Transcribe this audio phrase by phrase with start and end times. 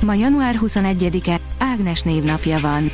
[0.00, 2.92] Ma január 21-e, Ágnes névnapja van.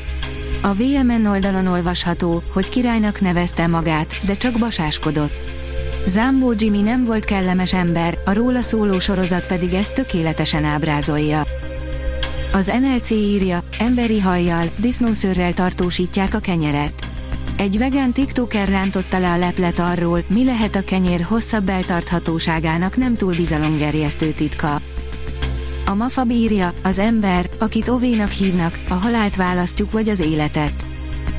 [0.62, 5.33] A VMN oldalon olvasható, hogy királynak nevezte magát, de csak basáskodott.
[6.06, 11.42] Zambó Jimmy nem volt kellemes ember, a róla szóló sorozat pedig ezt tökéletesen ábrázolja.
[12.52, 17.09] Az NLC írja, emberi hajjal, disznószörrel tartósítják a kenyeret.
[17.56, 23.16] Egy vegán tiktoker rántotta le a leplet arról, mi lehet a kenyér hosszabb eltarthatóságának nem
[23.16, 24.80] túl bizalomgerjesztő titka.
[25.88, 30.86] A mafa bírja, az ember, akit Ovénak hívnak, a halált választjuk vagy az életet.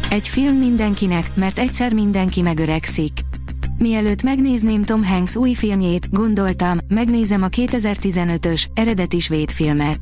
[0.09, 3.11] Egy film mindenkinek, mert egyszer mindenki megöregszik.
[3.77, 9.99] Mielőtt megnézném Tom Hanks új filmjét, gondoltam, megnézem a 2015-ös, eredeti svéd filmet.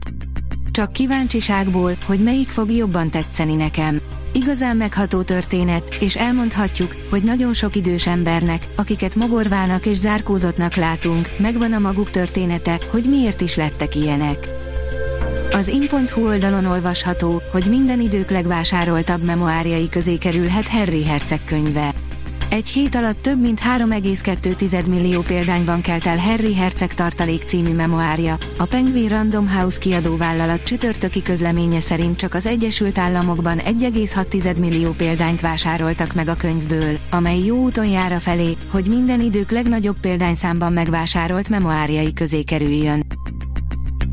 [0.71, 4.01] Csak kíváncsiságból, hogy melyik fog jobban tetszeni nekem.
[4.35, 11.29] Igazán megható történet, és elmondhatjuk, hogy nagyon sok idős embernek, akiket mogorvának és zárkózottnak látunk,
[11.37, 14.37] megvan a maguk története, hogy miért is lettek ilyenek.
[15.51, 22.04] Az in.hu oldalon olvasható, hogy minden idők legvásároltabb memoárjai közé kerülhet Harry Herceg könyve.
[22.55, 28.37] Egy hét alatt több mint 3,2 millió példányban kelt el Harry Herceg tartalék című memoárja.
[28.57, 35.41] A Penguin Random House kiadóvállalat csütörtöki közleménye szerint csak az Egyesült Államokban 1,6 millió példányt
[35.41, 40.73] vásároltak meg a könyvből, amely jó úton jár a felé, hogy minden idők legnagyobb példányszámban
[40.73, 43.05] megvásárolt memoárjai közé kerüljön.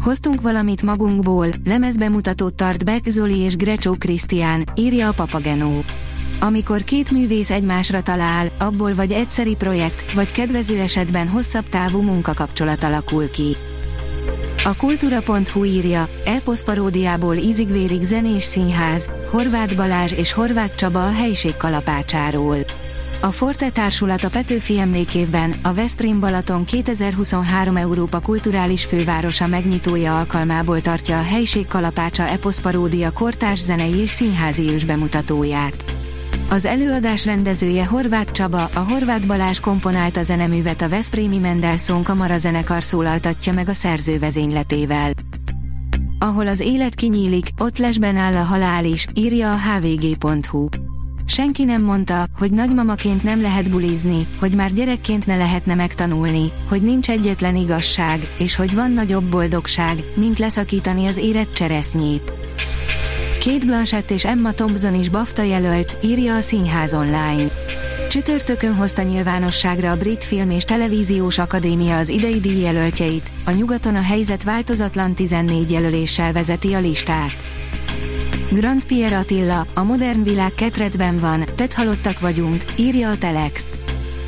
[0.01, 5.85] Hoztunk valamit magunkból, lemezbemutatót tart Beck Zoli és Grecsó Krisztián, írja a Papagenó.
[6.41, 12.85] Amikor két művész egymásra talál, abból vagy egyszeri projekt, vagy kedvező esetben hosszabb távú munkakapcsolat
[12.85, 13.57] alakul ki.
[14.65, 21.57] A kultúra.hu írja, Elposz paródiából ízigvérig zenés színház, Horváth Balázs és Horváth Csaba a helység
[21.57, 22.57] kalapácsáról.
[23.21, 30.81] A Forte társulat a Petőfi emlékévben a Veszprém Balaton 2023 Európa kulturális fővárosa megnyitója alkalmából
[30.81, 35.92] tartja a helység kalapácsa Eposz paródia kortárs zenei és színházi ős bemutatóját.
[36.51, 42.83] Az előadás rendezője Horváth Csaba, a Horváth Balázs komponálta zeneművet a Veszprémi Mendelssohn Kamara zenekar
[42.83, 45.11] szólaltatja meg a szerző vezényletével.
[46.19, 50.69] Ahol az élet kinyílik, ott lesben áll a halál is, írja a hvg.hu.
[51.27, 56.83] Senki nem mondta, hogy nagymamaként nem lehet bulizni, hogy már gyerekként ne lehetne megtanulni, hogy
[56.83, 62.42] nincs egyetlen igazság, és hogy van nagyobb boldogság, mint leszakítani az érett cseresznyét.
[63.45, 67.53] Kate Blanchett és Emma Thompson is BAFTA jelölt, írja a Színház online.
[68.09, 74.03] Csütörtökön hozta nyilvánosságra a Brit Film és Televíziós Akadémia az idei díjjelöltjeit, a nyugaton a
[74.03, 77.35] helyzet változatlan 14 jelöléssel vezeti a listát.
[78.51, 83.75] Grand Pierre Attila, a modern világ ketrecben van, tett halottak vagyunk, írja a Telex.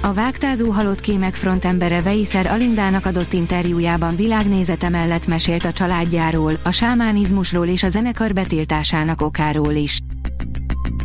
[0.05, 6.71] A vágtázó halott kémek frontembere Veiszer Alindának adott interjújában világnézete mellett mesélt a családjáról, a
[6.71, 9.99] sámánizmusról és a zenekar betiltásának okáról is.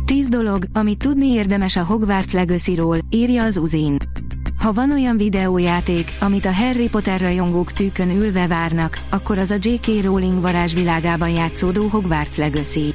[0.04, 3.96] Tíz dolog, amit tudni érdemes a Hogwarts Legacy-ról, írja az Uzin.
[4.58, 9.56] Ha van olyan videójáték, amit a Harry Potter rajongók tűkön ülve várnak, akkor az a
[9.60, 10.04] J.K.
[10.04, 12.94] Rowling varázsvilágában játszódó Hogwarts Legacy.